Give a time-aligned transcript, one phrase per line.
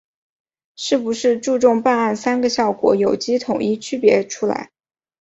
[0.77, 4.71] 是不是注重办案‘三个效果’有机统一区别出来